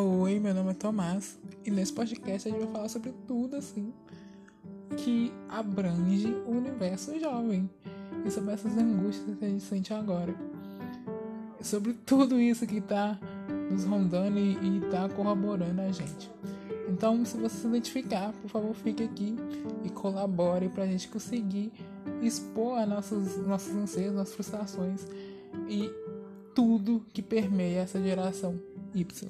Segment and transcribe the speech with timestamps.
[0.00, 3.92] Oi, meu nome é Tomás e nesse podcast a gente vai falar sobre tudo assim
[4.96, 7.68] que abrange o universo jovem
[8.24, 10.32] e sobre essas angústias que a gente sente agora.
[11.60, 13.18] Sobre tudo isso que está
[13.72, 16.30] nos rondando e está corroborando a gente.
[16.88, 19.34] Então, se você se identificar, por favor, fique aqui
[19.84, 21.72] e colabore para a gente conseguir
[22.22, 25.04] expor nossos nossos anseios, nossas frustrações
[25.68, 25.90] e
[26.54, 28.60] tudo que permeia essa geração
[28.94, 29.28] Y.